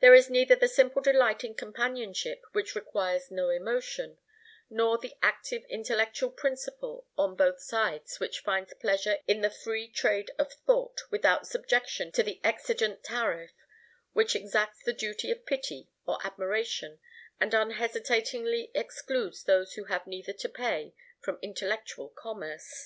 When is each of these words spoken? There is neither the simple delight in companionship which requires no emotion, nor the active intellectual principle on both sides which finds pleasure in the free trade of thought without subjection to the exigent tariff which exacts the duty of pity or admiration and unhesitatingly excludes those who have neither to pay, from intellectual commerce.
There 0.00 0.16
is 0.16 0.28
neither 0.28 0.56
the 0.56 0.66
simple 0.66 1.00
delight 1.00 1.44
in 1.44 1.54
companionship 1.54 2.42
which 2.50 2.74
requires 2.74 3.30
no 3.30 3.50
emotion, 3.50 4.18
nor 4.68 4.98
the 4.98 5.14
active 5.22 5.62
intellectual 5.68 6.32
principle 6.32 7.06
on 7.16 7.36
both 7.36 7.60
sides 7.60 8.18
which 8.18 8.40
finds 8.40 8.74
pleasure 8.74 9.18
in 9.28 9.42
the 9.42 9.48
free 9.48 9.86
trade 9.86 10.32
of 10.40 10.52
thought 10.52 11.02
without 11.12 11.46
subjection 11.46 12.10
to 12.10 12.24
the 12.24 12.40
exigent 12.42 13.04
tariff 13.04 13.52
which 14.12 14.34
exacts 14.34 14.82
the 14.82 14.92
duty 14.92 15.30
of 15.30 15.46
pity 15.46 15.88
or 16.04 16.18
admiration 16.26 16.98
and 17.38 17.54
unhesitatingly 17.54 18.72
excludes 18.74 19.44
those 19.44 19.74
who 19.74 19.84
have 19.84 20.04
neither 20.04 20.32
to 20.32 20.48
pay, 20.48 20.96
from 21.20 21.38
intellectual 21.42 22.08
commerce. 22.08 22.84